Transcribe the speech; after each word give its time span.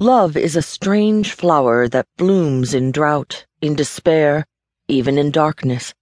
Love 0.00 0.36
is 0.36 0.56
a 0.56 0.60
strange 0.60 1.30
flower 1.30 1.86
that 1.86 2.08
blooms 2.16 2.74
in 2.74 2.90
drought, 2.90 3.46
in 3.60 3.76
despair, 3.76 4.44
even 4.88 5.16
in 5.16 5.30
darkness. 5.30 5.94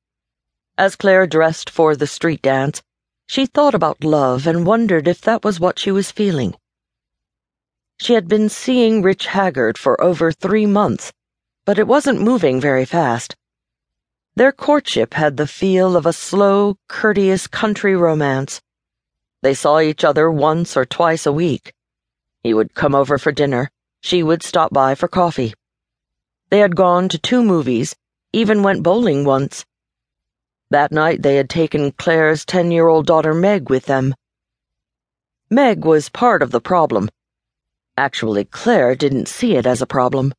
As 0.79 0.97
Claire 0.97 1.27
dressed 1.27 1.69
for 1.69 1.95
the 1.95 2.07
street 2.07 2.41
dance, 2.41 2.83
she 3.27 3.45
thought 3.45 3.75
about 3.75 4.03
love 4.03 4.47
and 4.47 4.65
wondered 4.67 5.07
if 5.07 5.21
that 5.21 5.45
was 5.45 5.61
what 5.61 5.79
she 5.79 5.91
was 5.91 6.11
feeling. 6.11 6.55
She 7.99 8.15
had 8.15 8.29
been 8.29 8.49
seeing 8.49 9.03
Rich 9.03 9.27
Haggard 9.27 9.77
for 9.77 10.03
over 10.03 10.33
three 10.33 10.65
months, 10.65 11.13
but 11.67 11.79
it 11.79 11.87
wasn't 11.87 12.23
moving 12.23 12.63
very 12.63 12.87
fast. 12.87 13.37
Their 14.37 14.53
courtship 14.53 15.13
had 15.13 15.37
the 15.37 15.47
feel 15.47 15.97
of 15.99 16.07
a 16.07 16.15
slow, 16.15 16.79
courteous 16.89 17.47
country 17.47 17.95
romance. 17.95 18.63
They 19.43 19.53
saw 19.53 19.81
each 19.81 20.03
other 20.03 20.31
once 20.31 20.79
or 20.79 20.87
twice 20.87 21.27
a 21.27 21.33
week. 21.33 21.75
He 22.43 22.55
would 22.55 22.73
come 22.73 22.95
over 22.95 23.19
for 23.19 23.33
dinner 23.33 23.71
she 24.03 24.21
would 24.21 24.43
stop 24.43 24.73
by 24.73 24.97
for 24.97 25.07
coffee. 25.07 25.55
They 26.51 26.59
had 26.59 26.75
gone 26.75 27.09
to 27.09 27.19
two 27.19 27.43
movies, 27.43 27.95
even 28.33 28.65
went 28.65 28.83
bowling 28.83 29.25
once. 29.25 29.65
That 30.71 30.91
night 30.91 31.23
they 31.23 31.37
had 31.37 31.49
taken 31.49 31.93
Claire's 31.93 32.45
ten 32.45 32.73
year 32.73 32.89
old 32.89 33.07
daughter 33.07 33.33
Meg 33.33 33.71
with 33.71 33.87
them. 33.87 34.15
Meg 35.49 35.85
was 35.85 36.09
part 36.09 36.43
of 36.43 36.51
the 36.51 36.61
problem. 36.61 37.09
Actually, 37.97 38.45
Claire 38.45 38.97
didn't 38.97 39.29
see 39.29 39.55
it 39.55 39.67
as 39.67 39.81
a 39.81 39.87
problem. 39.87 40.35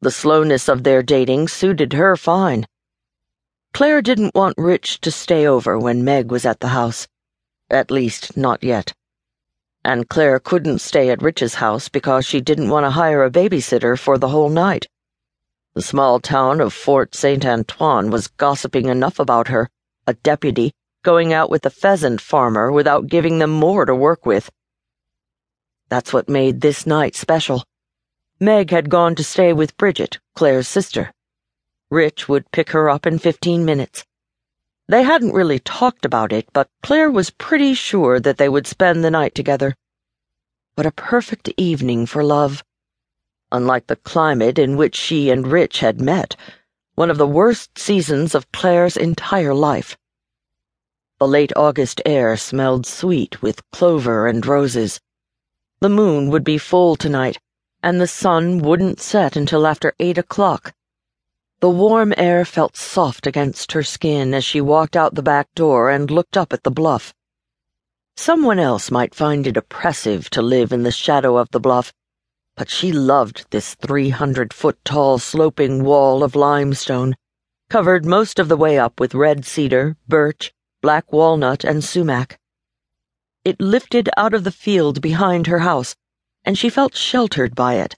The 0.00 0.10
slowness 0.10 0.68
of 0.68 0.82
their 0.82 1.02
dating 1.02 1.48
suited 1.48 1.92
her 1.92 2.16
fine. 2.16 2.66
Claire 3.72 4.02
didn't 4.02 4.34
want 4.34 4.58
Rich 4.58 5.00
to 5.02 5.12
stay 5.12 5.46
over 5.46 5.78
when 5.78 6.02
Meg 6.02 6.32
was 6.32 6.44
at 6.44 6.58
the 6.58 6.68
house. 6.68 7.06
At 7.70 7.92
least, 7.92 8.36
not 8.36 8.64
yet 8.64 8.92
and 9.84 10.08
Claire 10.08 10.38
couldn't 10.38 10.80
stay 10.80 11.10
at 11.10 11.22
Rich's 11.22 11.54
house 11.54 11.88
because 11.88 12.26
she 12.26 12.40
didn't 12.40 12.70
want 12.70 12.84
to 12.84 12.90
hire 12.90 13.24
a 13.24 13.30
babysitter 13.30 13.98
for 13.98 14.18
the 14.18 14.28
whole 14.28 14.48
night. 14.48 14.86
The 15.74 15.82
small 15.82 16.20
town 16.20 16.60
of 16.60 16.72
Fort 16.72 17.14
St. 17.14 17.44
Antoine 17.44 18.10
was 18.10 18.28
gossiping 18.28 18.88
enough 18.88 19.18
about 19.18 19.48
her, 19.48 19.68
a 20.06 20.14
deputy, 20.14 20.72
going 21.04 21.32
out 21.32 21.50
with 21.50 21.64
a 21.64 21.70
pheasant 21.70 22.20
farmer 22.20 22.72
without 22.72 23.06
giving 23.06 23.38
them 23.38 23.50
more 23.50 23.84
to 23.84 23.94
work 23.94 24.26
with. 24.26 24.50
That's 25.88 26.12
what 26.12 26.28
made 26.28 26.60
this 26.60 26.86
night 26.86 27.14
special. 27.14 27.64
Meg 28.40 28.70
had 28.70 28.90
gone 28.90 29.14
to 29.14 29.24
stay 29.24 29.52
with 29.52 29.76
Bridget, 29.76 30.18
Claire's 30.34 30.68
sister. 30.68 31.12
Rich 31.90 32.28
would 32.28 32.50
pick 32.52 32.70
her 32.70 32.90
up 32.90 33.06
in 33.06 33.18
fifteen 33.18 33.64
minutes. 33.64 34.04
They 34.90 35.02
hadn't 35.02 35.34
really 35.34 35.58
talked 35.58 36.06
about 36.06 36.32
it, 36.32 36.48
but 36.54 36.70
Claire 36.82 37.10
was 37.10 37.28
pretty 37.28 37.74
sure 37.74 38.18
that 38.20 38.38
they 38.38 38.48
would 38.48 38.66
spend 38.66 39.04
the 39.04 39.10
night 39.10 39.34
together. 39.34 39.74
What 40.76 40.86
a 40.86 40.92
perfect 40.92 41.50
evening 41.58 42.06
for 42.06 42.24
love. 42.24 42.64
Unlike 43.52 43.88
the 43.88 43.96
climate 43.96 44.58
in 44.58 44.78
which 44.78 44.96
she 44.96 45.28
and 45.28 45.46
Rich 45.46 45.80
had 45.80 46.00
met, 46.00 46.36
one 46.94 47.10
of 47.10 47.18
the 47.18 47.26
worst 47.26 47.78
seasons 47.78 48.34
of 48.34 48.50
Claire's 48.50 48.96
entire 48.96 49.52
life. 49.52 49.98
The 51.18 51.28
late 51.28 51.52
August 51.54 52.00
air 52.06 52.36
smelled 52.38 52.86
sweet 52.86 53.42
with 53.42 53.68
clover 53.72 54.26
and 54.26 54.46
roses. 54.46 55.00
The 55.80 55.90
moon 55.90 56.30
would 56.30 56.44
be 56.44 56.56
full 56.56 56.96
tonight, 56.96 57.38
and 57.82 58.00
the 58.00 58.06
sun 58.06 58.60
wouldn't 58.60 59.00
set 59.00 59.36
until 59.36 59.66
after 59.66 59.94
eight 59.98 60.16
o'clock. 60.16 60.72
The 61.60 61.68
warm 61.68 62.14
air 62.16 62.44
felt 62.44 62.76
soft 62.76 63.26
against 63.26 63.72
her 63.72 63.82
skin 63.82 64.32
as 64.32 64.44
she 64.44 64.60
walked 64.60 64.96
out 64.96 65.16
the 65.16 65.22
back 65.22 65.52
door 65.56 65.90
and 65.90 66.08
looked 66.08 66.36
up 66.36 66.52
at 66.52 66.62
the 66.62 66.70
bluff. 66.70 67.12
Someone 68.16 68.60
else 68.60 68.92
might 68.92 69.12
find 69.12 69.44
it 69.44 69.56
oppressive 69.56 70.30
to 70.30 70.40
live 70.40 70.72
in 70.72 70.84
the 70.84 70.92
shadow 70.92 71.36
of 71.36 71.48
the 71.50 71.58
bluff, 71.58 71.92
but 72.56 72.70
she 72.70 72.92
loved 72.92 73.44
this 73.50 73.74
300 73.74 74.52
foot 74.52 74.78
tall 74.84 75.18
sloping 75.18 75.82
wall 75.82 76.22
of 76.22 76.36
limestone, 76.36 77.16
covered 77.68 78.06
most 78.06 78.38
of 78.38 78.48
the 78.48 78.56
way 78.56 78.78
up 78.78 79.00
with 79.00 79.12
red 79.12 79.44
cedar, 79.44 79.96
birch, 80.06 80.52
black 80.80 81.12
walnut, 81.12 81.64
and 81.64 81.82
sumac. 81.82 82.38
It 83.44 83.60
lifted 83.60 84.08
out 84.16 84.32
of 84.32 84.44
the 84.44 84.52
field 84.52 85.00
behind 85.00 85.48
her 85.48 85.58
house, 85.58 85.96
and 86.44 86.56
she 86.56 86.70
felt 86.70 86.94
sheltered 86.94 87.56
by 87.56 87.74
it. 87.74 87.96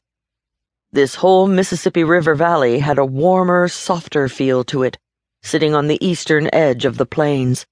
This 0.92 1.14
whole 1.14 1.46
Mississippi 1.46 2.02
River 2.02 2.34
Valley 2.34 2.80
had 2.80 2.98
a 2.98 3.04
warmer, 3.04 3.68
softer 3.68 4.28
feel 4.28 4.64
to 4.64 4.82
it, 4.82 4.98
sitting 5.40 5.72
on 5.72 5.86
the 5.86 6.04
eastern 6.04 6.50
edge 6.52 6.84
of 6.84 6.96
the 6.96 7.06
plains. 7.06 7.64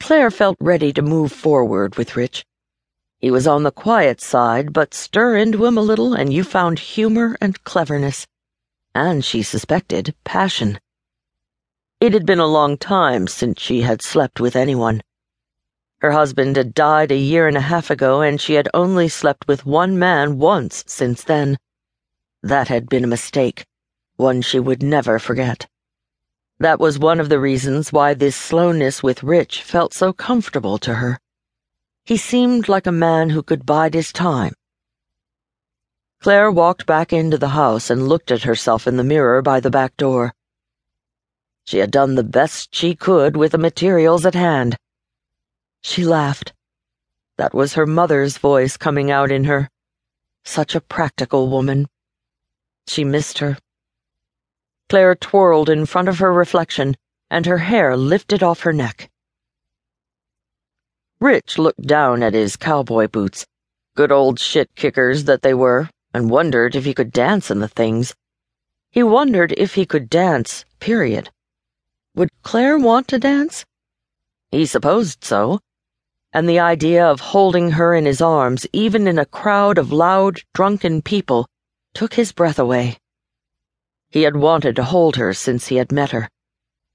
Claire 0.00 0.30
felt 0.30 0.58
ready 0.60 0.92
to 0.92 1.00
move 1.00 1.32
forward 1.32 1.96
with 1.96 2.14
Rich. 2.14 2.44
He 3.18 3.30
was 3.30 3.46
on 3.46 3.62
the 3.62 3.72
quiet 3.72 4.20
side, 4.20 4.74
but 4.74 4.92
stir 4.92 5.36
into 5.36 5.64
him 5.64 5.78
a 5.78 5.80
little 5.80 6.12
and 6.12 6.30
you 6.30 6.44
found 6.44 6.78
humor 6.78 7.38
and 7.40 7.64
cleverness, 7.64 8.26
and 8.94 9.24
she 9.24 9.42
suspected 9.42 10.14
passion. 10.24 10.78
It 12.00 12.12
had 12.12 12.26
been 12.26 12.38
a 12.38 12.46
long 12.46 12.76
time 12.76 13.28
since 13.28 13.62
she 13.62 13.80
had 13.80 14.02
slept 14.02 14.40
with 14.40 14.54
anyone. 14.54 15.02
Her 16.06 16.12
husband 16.12 16.54
had 16.54 16.72
died 16.72 17.10
a 17.10 17.16
year 17.16 17.48
and 17.48 17.56
a 17.56 17.60
half 17.72 17.90
ago, 17.90 18.20
and 18.20 18.40
she 18.40 18.54
had 18.54 18.68
only 18.72 19.08
slept 19.08 19.48
with 19.48 19.66
one 19.66 19.98
man 19.98 20.38
once 20.38 20.84
since 20.86 21.24
then. 21.24 21.58
That 22.44 22.68
had 22.68 22.88
been 22.88 23.02
a 23.02 23.08
mistake, 23.08 23.66
one 24.14 24.40
she 24.40 24.60
would 24.60 24.84
never 24.84 25.18
forget. 25.18 25.66
That 26.60 26.78
was 26.78 26.96
one 26.96 27.18
of 27.18 27.28
the 27.28 27.40
reasons 27.40 27.92
why 27.92 28.14
this 28.14 28.36
slowness 28.36 29.02
with 29.02 29.24
Rich 29.24 29.62
felt 29.62 29.92
so 29.92 30.12
comfortable 30.12 30.78
to 30.78 30.94
her. 30.94 31.18
He 32.04 32.16
seemed 32.16 32.68
like 32.68 32.86
a 32.86 32.92
man 32.92 33.30
who 33.30 33.42
could 33.42 33.66
bide 33.66 33.94
his 33.94 34.12
time. 34.12 34.54
Claire 36.20 36.52
walked 36.52 36.86
back 36.86 37.12
into 37.12 37.36
the 37.36 37.48
house 37.48 37.90
and 37.90 38.08
looked 38.08 38.30
at 38.30 38.44
herself 38.44 38.86
in 38.86 38.96
the 38.96 39.02
mirror 39.02 39.42
by 39.42 39.58
the 39.58 39.70
back 39.70 39.96
door. 39.96 40.32
She 41.64 41.78
had 41.78 41.90
done 41.90 42.14
the 42.14 42.22
best 42.22 42.72
she 42.72 42.94
could 42.94 43.36
with 43.36 43.50
the 43.50 43.58
materials 43.58 44.24
at 44.24 44.36
hand. 44.36 44.76
She 45.88 46.04
laughed. 46.04 46.52
That 47.38 47.54
was 47.54 47.74
her 47.74 47.86
mother's 47.86 48.38
voice 48.38 48.76
coming 48.76 49.08
out 49.08 49.30
in 49.30 49.44
her. 49.44 49.70
Such 50.44 50.74
a 50.74 50.80
practical 50.80 51.48
woman. 51.48 51.86
She 52.88 53.04
missed 53.04 53.38
her. 53.38 53.56
Claire 54.88 55.14
twirled 55.14 55.70
in 55.70 55.86
front 55.86 56.08
of 56.08 56.18
her 56.18 56.32
reflection, 56.32 56.96
and 57.30 57.46
her 57.46 57.58
hair 57.58 57.96
lifted 57.96 58.42
off 58.42 58.60
her 58.62 58.72
neck. 58.72 59.08
Rich 61.20 61.56
looked 61.56 61.86
down 61.86 62.20
at 62.20 62.34
his 62.34 62.56
cowboy 62.56 63.06
boots, 63.06 63.46
good 63.94 64.10
old 64.10 64.40
shit 64.40 64.74
kickers 64.74 65.24
that 65.24 65.42
they 65.42 65.54
were, 65.54 65.88
and 66.12 66.28
wondered 66.28 66.74
if 66.74 66.84
he 66.84 66.94
could 66.94 67.12
dance 67.12 67.48
in 67.48 67.60
the 67.60 67.68
things. 67.68 68.12
He 68.90 69.04
wondered 69.04 69.54
if 69.56 69.74
he 69.74 69.86
could 69.86 70.10
dance, 70.10 70.64
period. 70.80 71.30
Would 72.16 72.30
Claire 72.42 72.76
want 72.76 73.06
to 73.08 73.20
dance? 73.20 73.64
He 74.50 74.66
supposed 74.66 75.22
so 75.22 75.60
and 76.32 76.48
the 76.48 76.58
idea 76.58 77.06
of 77.06 77.20
holding 77.20 77.70
her 77.72 77.94
in 77.94 78.04
his 78.04 78.20
arms, 78.20 78.66
even 78.72 79.06
in 79.06 79.18
a 79.18 79.26
crowd 79.26 79.78
of 79.78 79.92
loud, 79.92 80.40
drunken 80.54 81.02
people, 81.02 81.46
took 81.94 82.14
his 82.14 82.32
breath 82.32 82.58
away. 82.58 82.98
He 84.10 84.22
had 84.22 84.36
wanted 84.36 84.76
to 84.76 84.84
hold 84.84 85.16
her 85.16 85.32
since 85.32 85.66
he 85.66 85.76
had 85.76 85.90
met 85.90 86.10
her. 86.10 86.28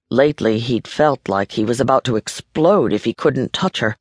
Lately, 0.10 0.60
he'd 0.60 0.88
felt 0.88 1.30
like 1.30 1.54
he 1.54 1.64
was 1.64 1.80
about 1.80 2.04
to 2.06 2.18
explode 2.18 2.94
if 2.94 3.06
he 3.06 3.14
couldn't 3.14 3.54
touch 3.54 3.80
her. 3.80 3.98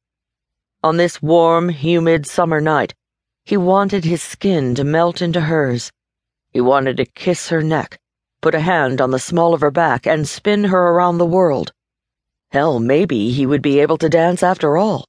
On 0.82 0.96
this 0.96 1.20
warm, 1.22 1.69
humid 1.69 2.26
summer 2.26 2.60
night, 2.60 2.94
he 3.44 3.56
wanted 3.56 4.04
his 4.04 4.22
skin 4.22 4.74
to 4.74 4.84
melt 4.84 5.22
into 5.22 5.42
hers. 5.42 5.90
He 6.50 6.60
wanted 6.60 6.96
to 6.96 7.04
kiss 7.04 7.48
her 7.48 7.62
neck, 7.62 7.98
put 8.40 8.54
a 8.54 8.60
hand 8.60 9.00
on 9.00 9.10
the 9.10 9.19
small 9.19 9.54
of 9.54 9.60
her 9.60 9.70
back, 9.70 10.06
and 10.06 10.28
spin 10.28 10.64
her 10.64 10.88
around 10.88 11.19
the 11.19 11.26
world. 11.26 11.72
Hell, 12.50 12.80
maybe 12.80 13.30
he 13.30 13.46
would 13.46 13.62
be 13.62 13.80
able 13.80 13.98
to 13.98 14.08
dance 14.08 14.42
after 14.42 14.76
all. 14.76 15.04